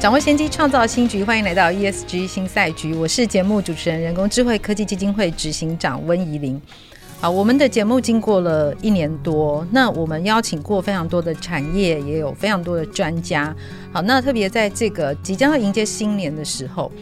[0.00, 1.24] 掌握先机，创造新局。
[1.24, 6.60] 欢迎来到 ESG 新赛局，我是节目主持人、人工智慧科技基金会执行长温怡玲。
[7.20, 13.52] 好，我们的节目经过了一年多，那我们邀请过非常多的产业，也有非常多的专家。
[13.92, 16.92] 好，那特别在这个即将要迎接新年的时候，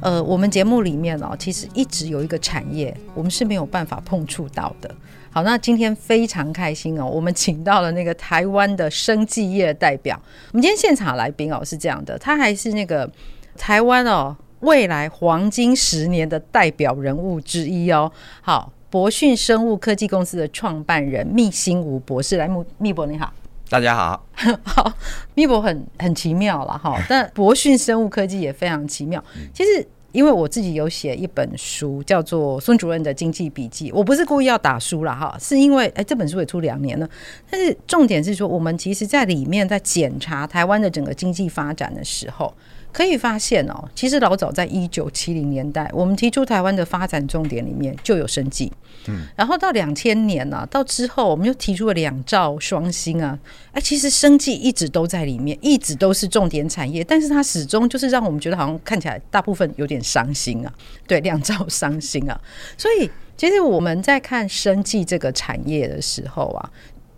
[0.00, 4.88] 呃，我们节目里面哦，其实一直有一个产业，我们是没有办法碰触到的。
[5.34, 10.16] 好，那今天非常开心哦，我们请到了那个台湾的生技业代表。
[10.52, 13.10] 我们今天现场来宾哦是这样的，他还是那个
[13.58, 18.08] 台湾哦未来黄金十年的代表人物之一哦。
[18.42, 22.48] 好，博讯生物科技公司的创办人密新吴博士，来，
[22.78, 23.32] 密博你好，
[23.68, 24.24] 大家好，
[24.62, 24.92] 好，
[25.34, 29.20] 密博很很奇妙了哈，但博讯生物科技也非常奇妙，
[29.52, 29.84] 其实。
[30.14, 37.10] 因为我自己有写一本书，叫做《孙主任的经济笔记》，我不是故意要打书了哈，是因为哎，这本书也出两年了，
[37.50, 42.54] 但是重点是说，我们其实在里面在检查台湾的整个经济发展的时候。
[42.94, 48.72] 可以发现哦，其实老早在一九七零年代，我们提出台湾的发展重点里面就有生计，
[49.08, 53.36] 嗯，然后到两千年呢、啊，到之后我们又提出了两兆双星啊，
[53.72, 60.72] 哎，其实生计一直都在里面，一直都是重点产业，但是它始终就是让我们觉得好像看起来大部分有点伤心啊，
[61.08, 62.40] 对，两兆伤心啊，
[62.78, 66.70] 所以其实我们在看生计这个产业的时候啊。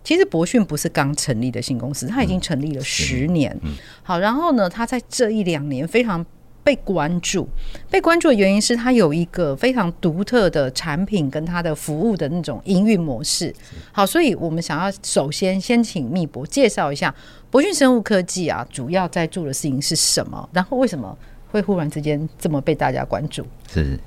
[0.07, 3.51] 其实博讯不是刚成立的新公司，它已经成立了十年。
[3.61, 6.25] 嗯嗯、好，然后呢，它在这一两年非常
[6.63, 7.45] 被关注。
[7.91, 13.53] 被关注的原因是它有一个非常独特的产品跟它的服务的那种营运模式。
[13.91, 17.13] 好，所以我们想要首先先请密博介绍一下
[17.51, 20.49] 博讯生物科技啊，主要在做的事情是什么？
[20.53, 21.13] 然后为什么
[21.51, 23.45] 会忽然之间这么被大家关注？
[23.69, 23.99] 是。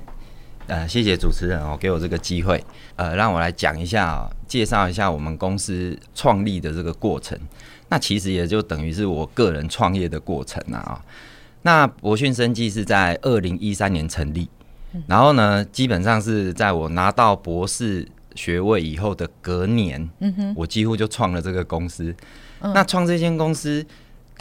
[0.67, 2.63] 呃，谢谢主持人哦，给我这个机会，
[2.95, 7.37] 呃，让我来讲一下，哦，介绍一下我们公司创立的这个过程。
[7.89, 11.01] 那其实也就等于是我个人创业的过程啊，哦。
[11.63, 14.49] 那博讯生技是在二零一三年成立，
[15.07, 22.15] 然后呢，基本上是在我拿到博士学位以后的隔年，嗯哼，我几乎就创了这个公司。
[22.61, 23.85] 那创这间公司。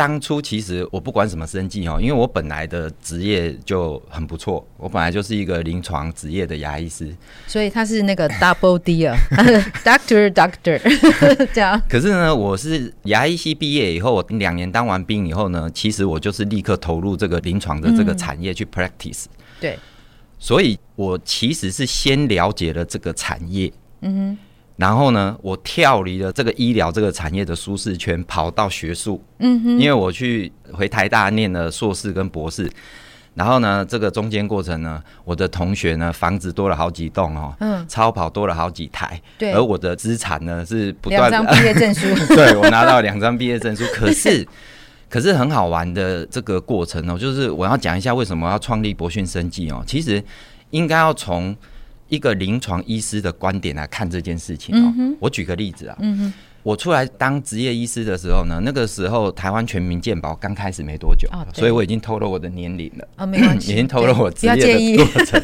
[0.00, 7.14] 当初其实我不管什么生计哦，因为我本来的职业就很不错，我本来就是一个临床职业的牙医师，
[7.46, 9.14] 所以他是那个 double D 啊，
[9.84, 10.80] Doctor Doctor
[11.52, 11.78] 这样。
[11.86, 19.26] 可是呢，我是牙医系毕业以后，我两年当完兵以后呢，其实我就是立刻投入这个临床的这个产业去 practice。
[19.60, 19.78] 对，
[20.38, 23.70] 所以我其实是先了解了这个产业。
[24.00, 24.38] 嗯哼。
[24.80, 29.22] 然后呢，我跳离了这个医疗这个产业的舒适圈，跑到学术。
[29.38, 32.66] 嗯哼，因为我去回台大念了硕士跟博士，
[33.34, 44.48] 然后呢，这个中间过程呢，我的同学呢，房子多了好几栋哦，嗯，超跑多了好几台，对，而我的资产呢是不断两张 毕业证书， 对，我拿到两张毕业证书，可是
[45.10, 50.24] 可是很好玩的这个过程哦，就是我要讲一下为什么要创立博讯生技哦，其实
[50.70, 51.54] 应该要从。
[52.10, 55.96] 一个临床医师的观点来看这件事情哦，我举个例子啊，
[56.62, 65.42] 我出来当职业医师的时候呢，那个时候台湾全民健保刚开始没多久，所以我已经透露我的年龄了啊，没关系， 已经透露我职业的过程。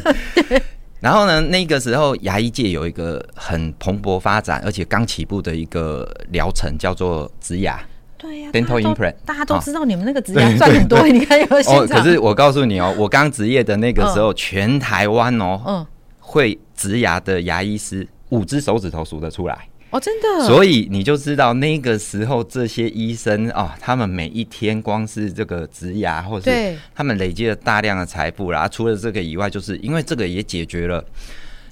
[1.00, 7.80] 然后呢，那个时候牙医界有一个很蓬勃发展而且刚起步的一个疗程，叫做植牙。
[8.18, 11.70] 对呀，dental implant，大家都知道你们那个植牙赚很多， 你看有没有？
[11.70, 15.86] 哦，可是我告诉你哦，我刚职业的那个时候，全台湾哦，嗯。
[16.28, 20.44] 会植牙的牙医师，五只手指头数得出来哦，真的。
[20.44, 28.68] 所以你就知道那个时候这些医生啊、哦，他们每一天光是这个植牙，或者是他们累积了大量的财富然后。
[28.68, 31.02] 除了这个以外，就是因为这个也解决了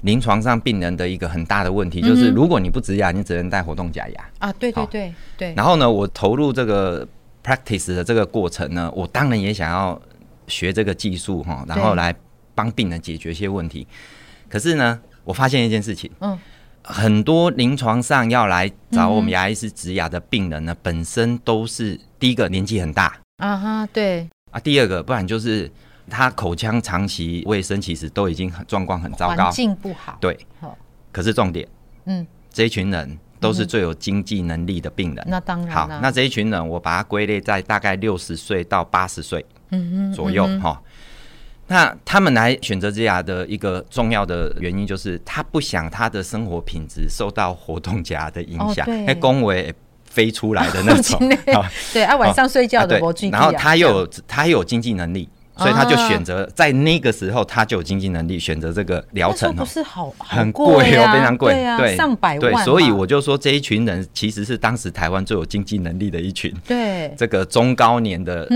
[0.03, 4.53] 临床上病人的一个很大的问题，嗯、就是如果你不植牙，你只能戴活动假牙啊。
[4.53, 5.55] 对对对对。
[5.57, 7.07] 然后呢，我投入这个
[7.43, 10.01] practice 的这个过程呢，我当然也想要
[10.47, 12.15] 学这个技术哈，然后来
[12.55, 13.85] 帮病人解决一些问题。
[14.55, 16.39] 可是呢，我发现一件事情，嗯，
[16.85, 23.19] 很多临床上要来找我们牙医师植牙的病人呢，嗯、本身都是第一个年纪很大。
[23.39, 24.31] 啊哈，对。
[24.53, 25.69] 啊，第二个不然就是
[26.09, 30.79] 他口腔长期卫生其实都已经很状况很糟糕，环境不好，对，好，
[31.11, 31.67] 可是重点，
[32.05, 35.25] 嗯，这一群人都是最有经济能力的病人。
[35.29, 35.75] 那当然。
[35.75, 39.45] 好，那这一群人，我把它归类在大概六十岁到八十岁
[40.15, 40.81] 左右哈。
[41.67, 49.75] 那他们来选择植牙的一个重要的原因，就是他不想他的生活品质受到活动家的影响，那恭维
[50.05, 51.19] 飞出来的那种。
[51.93, 53.01] 对啊， 晚上睡觉的
[53.33, 55.27] 然后他又有他又有经济能力，
[55.57, 59.61] 所以他就选择在那个时候他就有经济能力选择这个疗程哦。
[59.61, 62.41] 不是好很贵哦，非常贵，对，上百万。
[62.41, 66.55] 对，所以我就说这一群人其实是当时台湾最有经济能力的一群。
[66.67, 68.47] 对，这个中高年的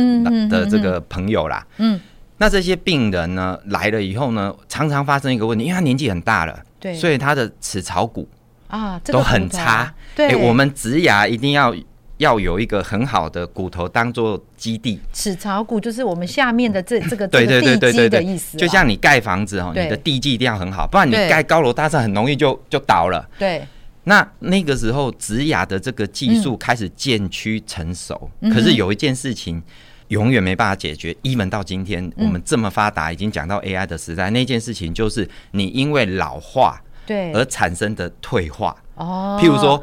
[0.50, 1.98] 的这个朋友啦，嗯。
[2.40, 8.28] 那这些病人呢来了以后呢，常常发生一个问题，因为他年纪很大了，对，所以他的齿槽骨
[8.68, 9.92] 啊都很差。
[10.14, 11.74] 对，我们植牙一定要
[12.18, 15.00] 要有一个很好的骨头当做基地。
[15.12, 18.56] 齿槽骨就是我们下面的这这个对对对对对的意思。
[18.56, 23.28] 就像你盖房子哦，你的地基一定要很好，不然你盖高楼大厦很容易就就倒了。
[23.36, 23.66] 对。
[24.04, 29.60] 那那个时候植牙的这个技术开始渐趋成熟，可是有一件事情。
[30.08, 31.14] 永远没办法解决。
[31.22, 38.76] even 到今天，我们这么发达，已经讲到 AI 的时代，那件事情就是你因为老化对而产生的退化。
[38.96, 39.80] 哦，譬如说，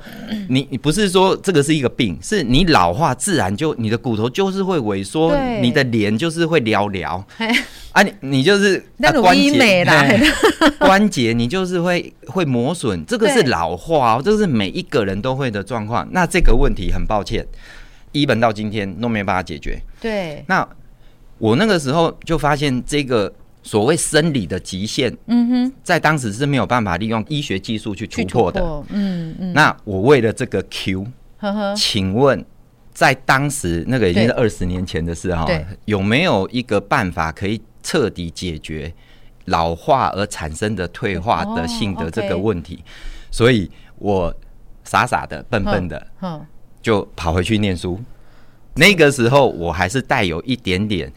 [0.49, 7.23] 你你不是说这个是一个病，是你老化自然就你的骨头就是会萎缩，你的脸就是会寥寥。
[7.93, 10.05] 啊，你你就是 那种医美啦，
[10.79, 16.05] 关节你就是会会磨损，这个是老化，这是每一个人都会的状况。
[16.11, 17.47] 那这个问题很抱歉。
[18.21, 19.79] 一本到今天都没办法解决。
[19.99, 20.67] 对，那
[21.37, 23.31] 我那个时候就发现这个
[23.61, 28.61] 所谓生理的极限，嗯哼，在当时是没有办法利用医学技术去突破的。
[28.89, 29.53] 嗯嗯。
[29.53, 31.05] 那我为了这个 Q，
[31.37, 32.43] 呵呵，请问
[32.93, 35.45] 在当时那个已经是二十年前的事哈，
[35.83, 38.93] 有没有一个办法可以彻底解决
[39.45, 42.81] 老化而产生的退化的性的这个问题？
[43.29, 44.33] 所以我
[44.85, 46.07] 傻傻的、笨笨的，
[46.85, 47.99] 就跑回去念书，
[48.75, 51.11] 那个时候我还是带有一点点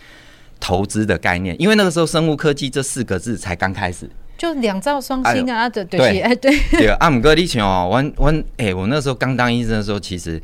[0.59, 10.43] 投资的概念，因为那个时候生物科技这四个字才刚开始，就两兆双星啊，对对哎对对啊，姆哥你请哦，我我哎，我那时候刚当医生的时候，其实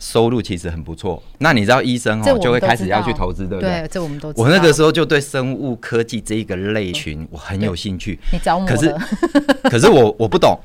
[0.00, 1.22] 收入其实很不错。
[1.38, 3.86] 那你知道医生哦，就会开始要去投资，对不对？
[3.88, 4.42] 这我们都知道。
[4.42, 8.18] 我那个时候就对生物科技这一个类群我很有兴趣。
[8.32, 8.92] 你找我，可是
[9.70, 10.58] 可是我我不懂。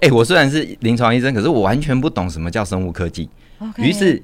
[0.00, 3.28] 哎，我虽然是临床医生，可是我完全不懂什么叫生物科技。
[3.78, 4.22] 于是，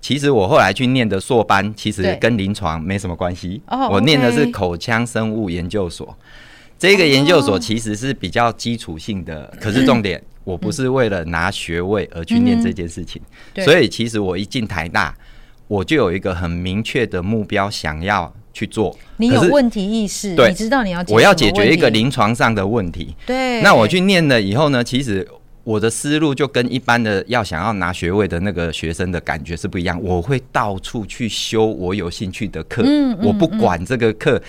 [0.00, 3.60] 其实我后来去念的硕班，其实跟临床没什么关系。
[3.90, 6.16] 我念的是口腔生物研究所，
[6.78, 9.52] 这个研究所其实是比较基础性的。
[9.60, 13.20] 可是重点，我不是为了拿学位而去念这件事情。
[13.56, 15.14] 所以，其实我一进台大，
[15.68, 18.96] 我就有一个很明确的目标，想要去做。
[19.18, 23.14] 你有问题意识，你知道你要我要解决一个临床上的问题。
[23.26, 25.28] 对，那我去念了以后呢，其实。
[25.62, 30.00] 我的思路就跟一般的要想要拿学位的那个学生的感觉是不一样。
[30.02, 34.40] 我会到处去修我有兴趣的课，嗯，我不管这个课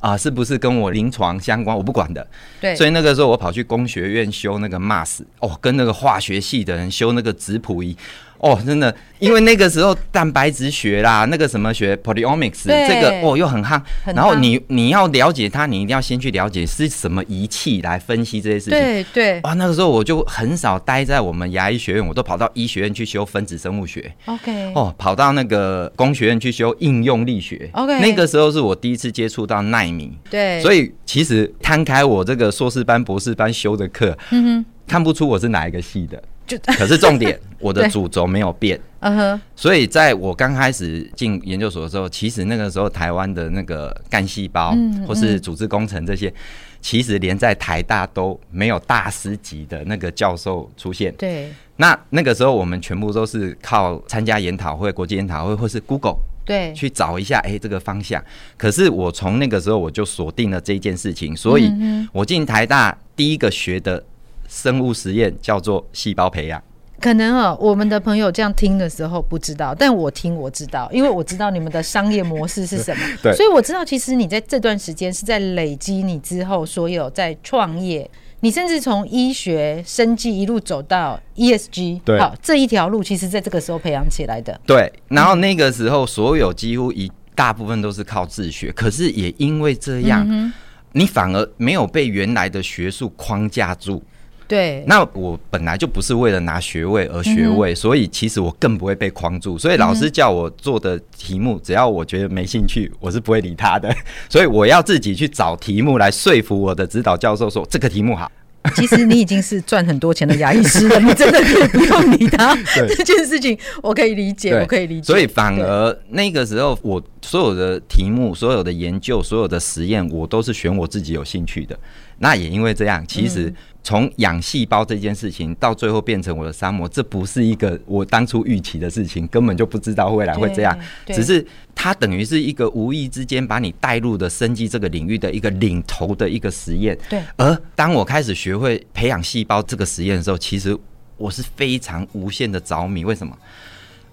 [0.00, 2.26] 啊是不是跟我临床相关，我不管的。
[2.60, 7.96] 对，所以那个时候我跑去工学院修那个 MAS，哦，跟那个化学系的人修那个质谱仪。
[8.38, 13.80] 哦，真的，因为那个时候蛋白质学啦， 那个什么学 proteomics，这个哦又很夯。
[14.04, 18.78] 然后你你要了解它，你一定要先去了解是什么仪器来分析这些事情。
[18.78, 19.40] 对对。
[19.42, 24.12] 哇，那个时候我就很少待在我们牙医学院，我都跑到医学院去修分子生物学。
[24.26, 24.72] OK。
[24.74, 27.68] 哦，跑到那个工学院去修应用力学。
[27.72, 28.00] OK。
[28.00, 30.12] 那个时候是我第一次接触到奈米。
[30.30, 30.60] 对。
[30.60, 36.22] 所以其实摊开我这个硕士班、博士班修的课，嗯哼，看不出我是哪一个系的。
[36.46, 38.78] 就 可是重点，我的主轴没有变。
[39.00, 44.74] 嗯哼，所以在我刚开始进研究所的时候，其实那个时候台湾的那个干细胞
[45.06, 46.32] 或是组织工程这些，
[46.80, 51.14] 其实连在台大都没有大师级的那个教授出现。
[51.16, 58.20] 对，那那个时候我们全部都是靠参加研讨会、国际研讨会或是 Google 对去找一下，哎，这个方向。
[58.56, 61.70] 可是我从那个时候我就锁定了这件事情，所以
[62.12, 64.02] 我进台大第一个学的。
[64.48, 66.62] 生物实验叫做细胞培养，
[67.00, 78.10] 可能哦，我们的朋友这样听的时候不知道，但我听我知道，因为我知道你们的商业模式是什么， 对，所以我知道其实你在这段时间是在累积你之后所有在创业，
[78.40, 90.50] 你甚至从医学生技一路走到 ESG，对，好，这一条路其实在这个时候培养起来的，对，然后那个时候所有几乎一大部分都是靠自学，可是也因为这样，嗯、
[90.92, 94.02] 你反而没有被原来的学术框架住。
[94.48, 99.58] 对，那我本来就不是为了拿学位而学位，嗯、所以其实我更不会被框住。
[99.58, 103.94] 所以老师叫我做的题目，嗯、只要我觉得没兴趣，我是不会理他的。
[104.30, 108.30] 所以我要自己去找题目来说服我的指导教授说这个题目好。
[108.74, 112.52] 其实你已经是赚很多钱的牙医师了， 你真的可以不用理他。
[112.96, 115.06] 这件事情我可以理解，我可以理解。
[115.06, 121.78] 所以反而那个时候，我所有的题目、所有的研究、所有的实验，我都是选我自己有兴趣的。
[122.18, 130.76] 那也因为这样，其实从养细胞这件事情到最后变成我的沙漠，这不是一个我当初预期的事情，根本就不知道未来会这样。
[131.06, 131.44] 只是
[131.74, 136.96] 它等于是一个无意之间把你带入的生机这个领域的一个领头的一个实验。
[137.10, 137.22] 对。
[137.36, 140.76] 而当我开始学会培养细胞这个实验的时候，其实
[141.18, 143.04] 我是非常无限的着迷。
[143.04, 143.36] 为什么？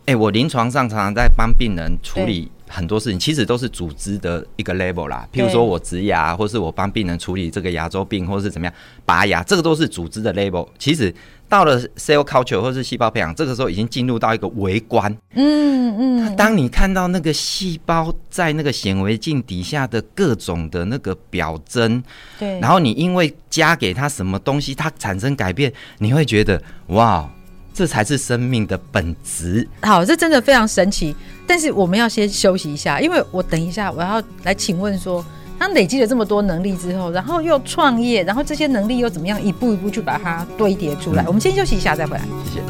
[0.06, 2.52] 哎，我临床上常常在帮病人处理。
[2.74, 8.74] 很多事情其实都是组织的一个 level 啦，譬如说我植牙，或是我帮病人处理这个牙周病，或是怎么样
[9.06, 10.68] 拔牙，这个都是组织的 level。
[10.80, 11.14] 其实
[11.48, 15.16] 到了 cell culture 或是细胞培养，这个时候已经进入到一个微观。
[15.36, 16.36] 嗯嗯。
[16.36, 22.02] 当你看到那个细胞在那个显微镜底下的各种的那个表征，
[22.40, 27.30] 对，然后你因为加给它什么东西，它产生改变，你会觉得哇。
[27.76, 29.68] 这才是生命的本质。
[29.82, 31.16] 好，这真的非常神奇。
[31.46, 35.24] 但是我们要先休息一下，因为我等一下我要来请问说，
[35.60, 41.24] 他累积了这么多能力之后，然后又创业，然后这些能力又怎么样一步一步去把它堆叠出来？
[41.24, 41.28] 嗯。
[41.28, 42.24] 我们先休息一下再回来。
[42.46, 42.62] 谢谢。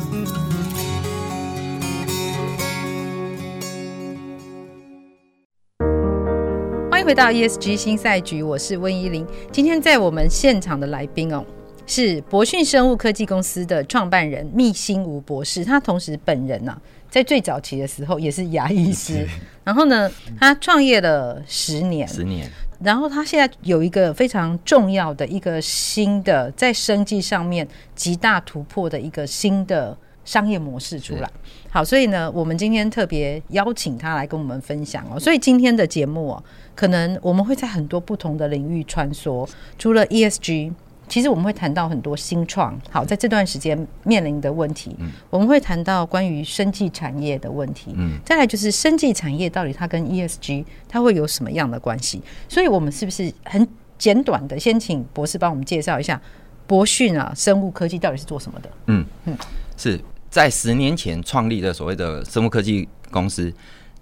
[6.92, 9.26] 欢迎回到 ESG 新赛局，我是温依玲。
[9.52, 11.46] 今天在我们现场的来宾哦。
[11.86, 16.82] 是博讯生物科技公司的创办人密新吴博士，他同时本人呢、啊，
[17.14, 19.24] 在最早期的时候也是牙医师，
[19.64, 31.30] 然后呢，他创业了十年，十年，然后他现在有一个非常重要的一个新的在生计上面极大突破的一个新的商业模式出来。
[31.70, 35.20] 好，所以呢，我们今天特别邀请他来跟我们分享哦。
[35.20, 36.44] 所以今天的节目哦，
[36.74, 40.74] 可能我们会在很多不同的领域穿梭，除了 ESG。
[41.14, 52.20] 其实我们会谈到很多新创，好，在这段时间面临的问题，嗯，我们会谈到关于生技产业的问题，嗯，再来就是生技产业到底它跟 ESG 它会有什么样的关系？
[52.50, 53.68] 所以，我们是不是很
[54.00, 56.20] 简短的先请博士帮我们介绍一下
[56.66, 58.70] 博讯啊生物科技到底是做什么的？
[58.88, 59.38] 嗯嗯，
[59.78, 60.02] 是
[60.32, 63.54] 在十年前创立的所谓的生物科技公司，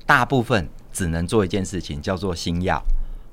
[0.06, 2.82] 大部分只能做一件事情，叫做新药。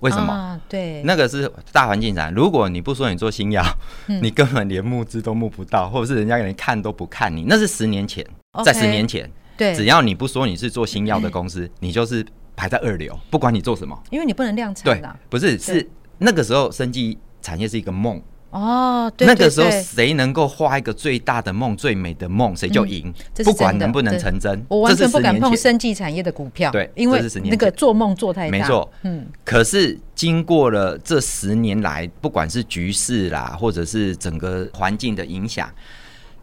[0.00, 0.32] 为什么？
[0.32, 2.32] 啊、对，那个是大环境上。
[2.32, 3.62] 如果你不说你做新药，
[4.06, 7.44] 嗯， 你根本连募资都募不到，或者是人家连看都不看你。
[7.48, 12.24] 那是十年前，okay, 在十年前，对，只要你不说你是做新药的公司，你就是
[12.54, 14.84] 排在二流，不管你做什么，因为你不能量产。
[14.84, 15.88] 对，不是，是
[16.18, 18.22] 那个时候生技产业是一个梦。
[18.50, 24.64] 哦，对，那个时候谁能够画一个最大的梦、最美的梦，谁就赢，嗯，不管能不能成真。
[24.68, 28.50] 我完全不敢碰生技产业的股票，对，因为那个做梦做太大。
[28.50, 29.26] 没错，嗯。
[29.44, 35.70] 可是经过了这十年来，不管是局势啦，或者是整个环境的影响，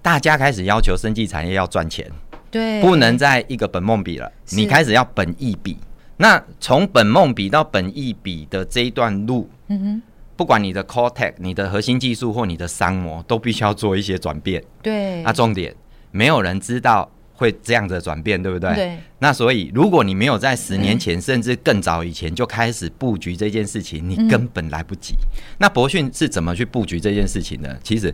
[0.03, 2.07] 大家开始要求生技产业要赚钱，
[2.51, 5.75] 对，不能再一个本梦比了，你开始要本意比。
[6.17, 10.01] 那从本梦比到本意比的这一段路，嗯哼。
[10.35, 14.63] 不管你的 core tech、你的核心技术或你的商模，都必须要做一些转变。
[14.81, 15.73] 对，那重点
[16.11, 18.73] 没有人知道会这样的转变，对不对？
[18.75, 18.97] 对。
[19.19, 25.13] 那所以，如果你没有在十年前甚至更早以前就开始布局这件事情，你根本来不及。
[25.13, 27.79] 嗯、那博讯是怎么去布局这件事情的？
[27.83, 28.13] 其实，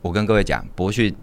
[0.00, 1.14] 我跟各位讲，博讯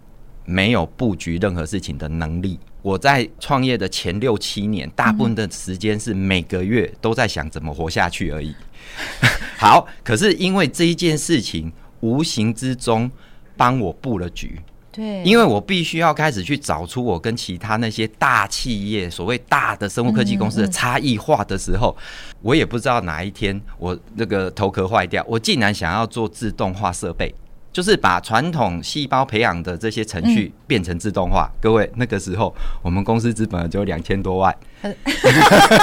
[0.44, 2.58] 没有布局任何事情的能力。
[2.82, 8.54] 我在创业的前六七年，大部分的时间是每个月都在想怎么活下去而已。
[9.56, 13.10] 好，可是因为这一件事情，无形之中
[13.56, 14.60] 帮我布了局。
[14.92, 21.94] 对，因为我必须要开始去找出我跟其他那些大企业，所谓大的生物科技公司的差异化的时候，
[22.40, 27.34] 我也不知道哪一天我那个头壳坏掉，我竟然想要做自动化设备。
[27.72, 31.46] 就是把传统细胞培养的这些程序变成自动化。
[31.52, 34.56] 嗯、各位，那个时候我们公司资本就两千多万。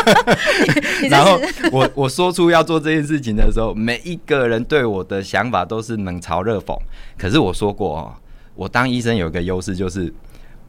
[1.09, 1.39] 然后
[1.71, 6.77] 我我说出要做这件事情的时候，每一个人对我的想法都是冷嘲热讽。
[7.17, 8.13] 可是我说过哦，
[8.55, 10.13] 我当医生有一个优势，就是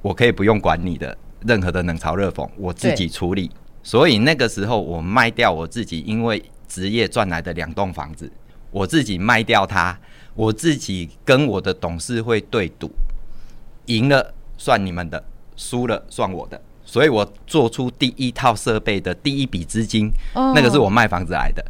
[0.02, 3.50] 我可以不用管你的任何的冷嘲热讽，我自己处理。
[3.82, 8.30] 所以那个时候我卖掉我自己因为职业赚来的两栋房子，
[8.70, 9.98] 我自己卖掉它。
[10.36, 12.90] 我自己跟我的董事会对赌，
[13.86, 15.24] 赢了算你们的，
[15.54, 16.60] 输了算我的，
[16.94, 20.54] 所以我做出第一套设备的第一笔资金，oh.
[20.54, 21.60] 那个是我卖房子来的。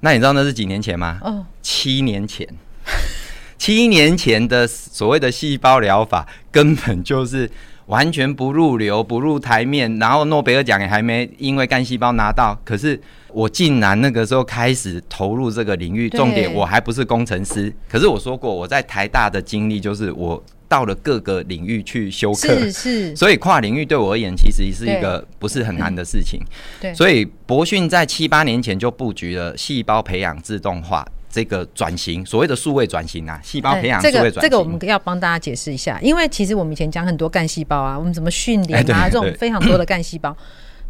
[0.00, 1.36] 那你知道那是几年前吗？Oh.
[1.62, 2.46] 七年前，
[3.56, 7.50] 七年前的所谓的细胞疗法，根本就是
[7.86, 16.10] 完全不入流、不入台面，然后诺贝尔奖也还没因为干细胞拿到，可是我竟然那个时候开始投入这个领域。
[16.10, 26.40] 重点我还不是工程师，可是我说过我在台大的经历就是我到了各个领域去修课，是是，所以跨领域对我而言其实是一个不是很难的事情。
[26.80, 31.06] 对，所以博讯在七八年前就布局了细胞培养自动化。
[31.30, 40.34] 这个转型，所谓的数位转型啊，细胞培养数位转型，这个这个我们要帮大家解释一下，因为其实我们以前讲很多干细胞啊，我们怎么训练啊，这种非常多的干细胞。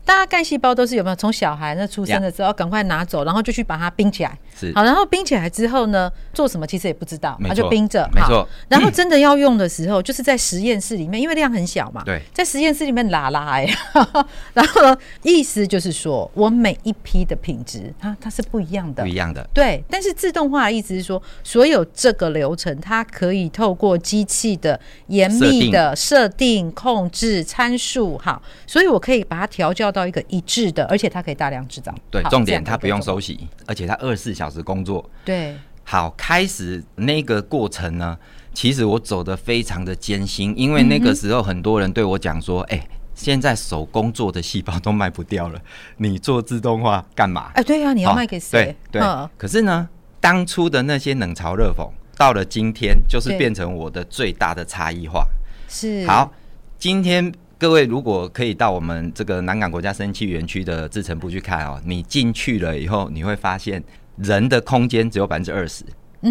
[0.09, 4.39] 大家干细胞都是有没有从小孩那出生的时候赶快拿走，然后就去把它冰起来。
[4.59, 8.09] 是好，然后冰起来之后呢，做什么其实也不知道，它就冰着。
[8.15, 8.49] 没错。
[8.71, 12.03] 然后真的要用的时候，就是在实验室里面，因为量很小嘛。
[12.07, 12.23] 对。
[12.33, 13.69] 在实验室里面拉拉哎，
[14.55, 19.03] 然后呢，意思就是说我每一批的品质，它它是不一样的。
[19.03, 19.47] 不一样的。
[19.53, 19.85] 对。
[19.91, 29.98] 但是自动化的意思是说，所有这个流程，它可以透过机器的严密的设定、控制参数，好，所以我可以把它调教到。
[29.99, 31.93] 到一个一致的，而且它可以大量制造。
[32.11, 35.05] 对，重点它不用休息，而且它二十四小时工作。
[35.25, 38.17] 对，好，开始那个过程呢，
[38.55, 45.61] 其实我走得非常的艰辛，因为那个时候很多人对我讲说：“哎、嗯欸，现在手工做的细胞都卖不掉了，
[45.99, 48.77] 你做自动化干嘛？”哎，对啊，你要卖给谁？
[48.93, 49.29] 对对。
[49.37, 49.89] 可是呢，
[50.21, 55.27] 当初的那些冷嘲热讽，到了今天，就是变成我的最大的差异化。
[55.69, 56.07] 是。
[56.07, 56.33] 好，
[56.79, 57.33] 今天。
[57.59, 63.83] 各位如果可以到我们这个南港国家生技园区的制程部去看哦，你进去了以后，你会发现
[64.17, 65.85] 人的空间只有百分之二十，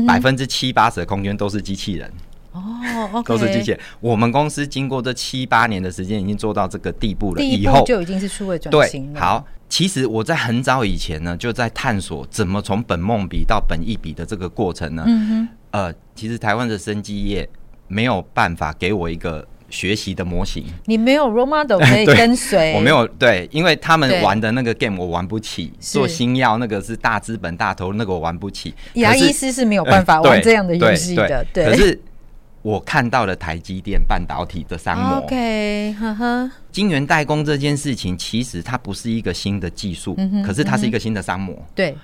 [0.07, 2.09] 百分之七八十的空间都是机器人。
[2.53, 2.61] 哦，
[3.11, 3.79] okay、都是机器人。
[3.99, 7.43] 我们公司经过这七八年的时间，已经做到这个地步了。
[7.43, 9.19] 以后就已经是数位转型了。
[9.19, 15.03] 好，其实我在很早以前呢，就在探索怎么从本梦比到本一比的这个过程呢。
[15.05, 15.49] 嗯哼。
[15.71, 17.47] 呃，其实台湾的生技业
[17.89, 19.45] 没有办法给我一个。
[19.69, 22.73] 学习的模型，你没有 role model 可以跟随。
[22.73, 25.73] 我没有对，因为他们玩的那个 game 我玩不起。
[25.79, 28.73] 做新药那个是大资本大头，那个我玩不起。
[28.93, 31.45] 牙医师是没有办法玩这样的游戏的。
[31.53, 31.99] 对，可是
[32.61, 35.17] 我看到了台积电半导体的商模。
[35.17, 36.51] OK，呵呵。
[36.71, 41.53] 晶圆代工这件事情，其实它不是一个新的技术，可是它是一个新的商模。
[41.75, 41.95] 对。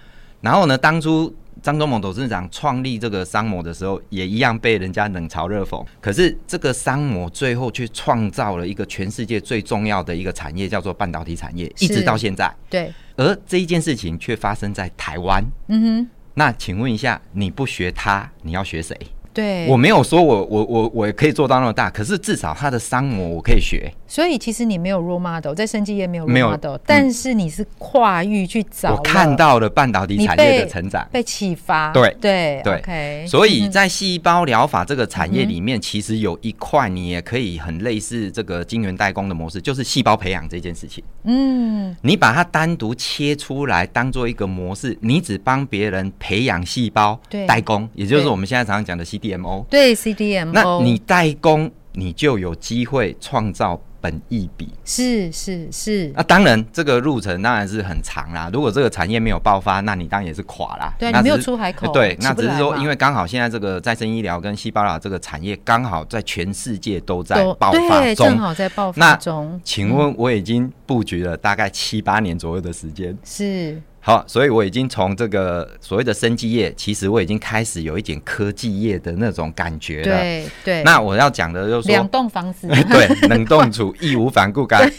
[0.41, 1.33] 然后呢，当初。
[1.61, 5.85] 张忠谋董事长创立这个商模的时候，也一样被人家冷嘲热讽。
[6.01, 12.53] 可是这个商模最后却创造了一个全世界最重要的一个产业，叫做半导体产业，一直到现在。
[12.69, 12.91] 对。
[13.15, 15.43] 而这一件事情却发生在台湾。
[15.67, 16.09] 嗯哼。
[16.35, 18.97] 那请问一下，你不学他，你要学谁？
[19.33, 23.91] 对，我没有说我我我我可以做到那么大，可是至少他的商模我可以学。
[24.07, 28.91] 所以其实你没有 role model，在生技业没有 role model，但是你是跨域去找。
[28.93, 31.91] 我看到了半导体产业的成长，被启发。
[31.91, 32.81] 对对对。
[32.83, 41.03] Okay, 所以在细胞疗法这个产业里面，其实有一块你也可以很类似这个晶圆代工的模式，就是细胞培养这件事情。
[41.23, 49.22] 嗯，你把它单独切出来当做一个模式，你只帮别人培养细胞代工，也就是我们现在常常讲的 C。
[49.23, 54.69] CDMO 对 CDMO，那你代工，你就有机会创造本益比。
[54.83, 56.11] 是是是。
[56.13, 58.49] 那当然，这个路程当然是很长啦。
[58.51, 60.93] 如果这个产业没有爆发，那你当然也是垮啦。
[60.99, 61.91] 对，你没有出海口。
[61.93, 69.53] 对，那只是说，因为刚好现在这个再生医疗跟细胞疗这个产业刚好在全世界都在爆发中，正好在爆发中。
[69.53, 73.17] 那请问，我已经布局了大概七八年左右的时间。
[73.23, 73.81] 是。
[74.05, 80.03] 好，所以我已经从这个所谓的生技业，其实我已经开始有一点科技业的那种感觉了。
[80.03, 80.83] 对对。
[80.83, 84.91] 那我要讲的就是说，两栋房子， 对，冷冻处义无反顾， 该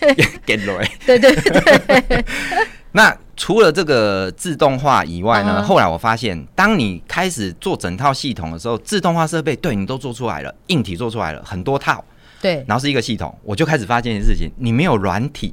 [0.47, 0.91] 给来。
[1.05, 2.25] 对对对。
[2.93, 12.03] 那除了这个自动化以外呢，后来我发现，当你开始做整套系统的时候，自动化设备对你都做出来了，硬体做出来了很多套，
[12.41, 15.53] 对，然后是一个系统，我就开始发现一件事情：你没有软体，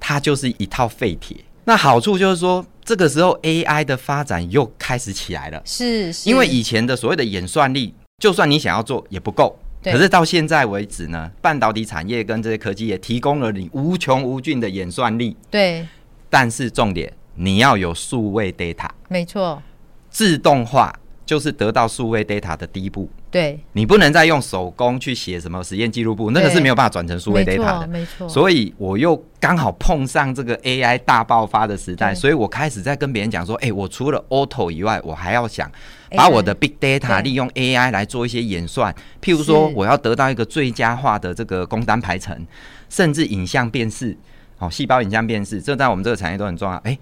[0.00, 1.36] 它就是一套废铁。
[1.66, 2.66] 那好处就是说。
[2.90, 5.62] 这个时候，AI 的发展又开始起来了。
[5.64, 9.56] 是，是，因为以前的所谓的演算力，就算你想要做也不够。
[9.80, 15.36] 可是到现在为止呢，半导体产业跟这些科技也提供了你无穷无尽的演算力。
[15.48, 15.86] 对。
[16.28, 18.88] 但是重点，你要有数位 data。
[19.06, 19.62] 没错。
[20.10, 20.92] 自动化
[21.30, 23.08] 就是得到数位 data 的第一步。
[23.30, 27.86] 对，你不能再用手工去写什么实验记录簿，那个是没有办法转成数位 data 的。
[27.86, 35.70] 没错，所以我又刚好碰上这个 AI 大爆发的时代，所以我开始在跟别人讲说，哎、欸，我除了 auto 以外，我还要想
[36.16, 38.92] 把我的 big data 利用 AI 来做一些演算。
[39.22, 42.44] 譬如说，我要得到一个最佳化的这个工单排程，
[42.88, 44.18] 甚至影像辨识，
[44.58, 46.76] 哦，细胞影像辨识，这在我们这个产业都很重要。
[46.78, 46.98] 哎、欸，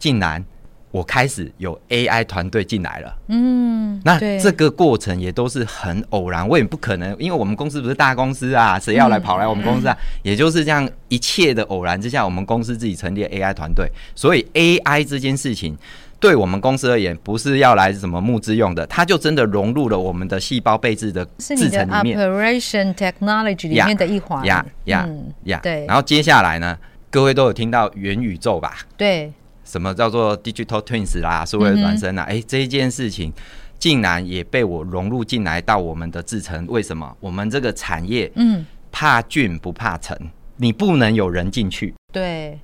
[0.00, 0.44] 竟然
[0.90, 3.16] 我开始有 AI 团队进来了。
[3.28, 9.96] 嗯，那这个过程也都是很偶然，我也不可能，因为我们公司不是大公司啊，谁要来跑来我们公司啊？
[9.98, 13.88] 嗯、也就是这样一切的偶然之下，我们公司自己成立了 AI 团队。
[14.16, 15.78] 所以 AI 这件事情
[16.18, 24.44] 对我们公司而言，不是要来什么募资用的，它就真的融入了我们的细胞备制的制成里面，Operation Technology 里面的一环。
[24.44, 25.08] 呀呀
[25.44, 25.86] 呀，对。
[25.86, 26.76] 然后接下来呢，
[27.10, 28.78] 各位都有听到元宇宙吧？
[28.96, 29.32] 对。
[29.70, 32.22] 什么叫做 digital twins 啦，数位孪生啊？
[32.24, 33.32] 哎、嗯欸，这一件事情
[33.78, 36.66] 竟然也被我融入进来到我们的制程。
[36.68, 37.16] 为什么？
[37.20, 40.18] 我们这个产业，嗯，怕菌不怕尘，
[40.56, 41.94] 你不能有人进去。
[42.12, 42.58] 对，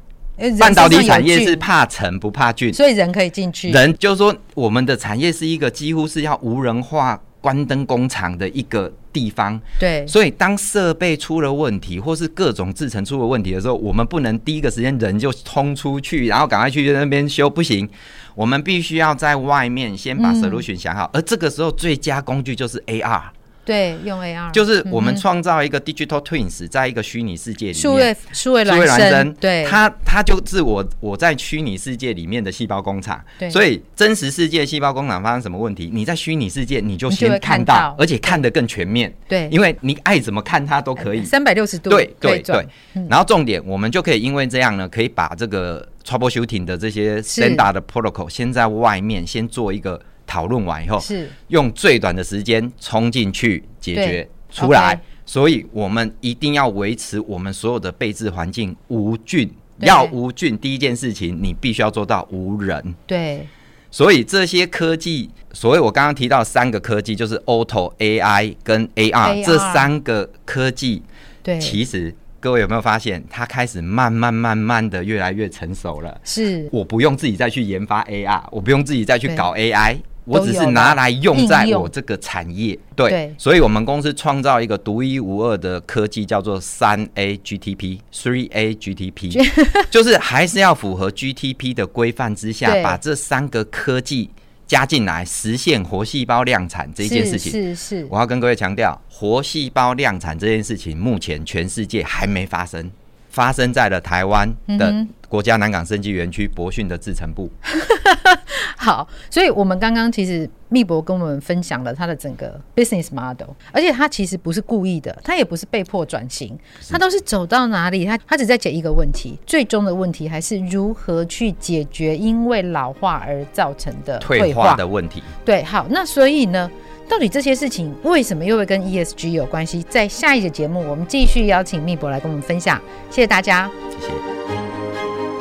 [0.58, 3.70] 半导体产业是怕尘不怕菌，所以人可以进去。
[3.70, 7.22] 人就是说，我们的产业是一个几乎是要无人化。
[7.38, 17.88] 关灯工厂的一个地方，对，所以当设备出了问题，或是各种制程出了问题的时候，我们不能第一个时间人就冲出去，然后赶快去那边修，不行，
[18.34, 23.22] 我们必须要在外面先把 solution 想好，嗯、而这个时候最佳工具就是 AR。
[23.66, 42.64] 对，用 AR 就是我们创造一个 digital twins，在一个虚拟世界里面，数位数位孪生，对，它它就是我我在虚拟世界里面的细胞工厂，对，所以真实世界细胞工厂发生什么问题，你在虚拟世界你就先看到，而且看得更全面，对，因为你爱怎么看它都可以，三百六十度，对对对，
[43.10, 50.00] 然后重点我们就可以因为这样呢，可以把这个 troubleshooting 的这些 standard 的 protocol 先在外面先做一个。
[50.26, 59.50] 讨论完以后，是用最短的时间冲进去解决出来，所以我们一定要维持我们所有的备置环境无菌。
[59.80, 62.94] 要无菌，第一件事情你必须要做到无人。
[63.06, 63.46] 对，
[63.90, 71.02] 所以这些科技，所谓我刚刚提到三个科技，就是 Auto AI 跟 AR 这三个科技。
[71.42, 76.18] 对，其实各位有没有发现，它开始慢慢慢慢的越来越成熟了？
[76.24, 79.98] 是，我不用自己再去研发 AR，我不用自己再去搞 AI。
[80.26, 89.48] 我只是拿来用在我这个产业，对，对，所以我们公司创造一个独一无二的科技，叫做三 A GTP，Three A GTP，
[89.88, 94.28] 就是还是要符合 GTP 的规范之下，把这三个科技
[94.66, 97.52] 加进来，实现活细胞量产这件事情。
[97.52, 102.90] 是是，是，我要跟各位强调，活细胞量产这件事情，目前全世界还没发生。
[103.36, 107.50] 发生在了台湾的国家南港生技园区博讯的制程部。
[108.78, 125.22] 好，所以我们刚刚其实密博跟我们分享了他的整个 business model，而且他其实不是故意的，他也不是被迫转型，他都是走到哪里，他他只在解一个问题，最终的问题还是如何去解决因为老化而造成的退化的问题。
[125.44, 126.70] 对，好，那所以呢？
[127.08, 129.82] 到底这些事情为什么又会跟 ESG 有关系？
[129.88, 132.80] 在下一节节目，我们继续邀请密博来跟我们分享。
[133.10, 134.12] 谢谢大家，谢谢。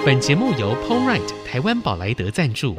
[0.05, 2.75] 本节目由 Polright 台湾宝莱德赞助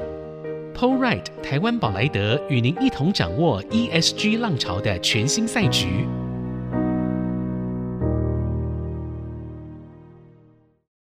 [0.74, 6.06] Polright 台湾宝莱德与您一同掌握 ESG 浪潮的全新赛局。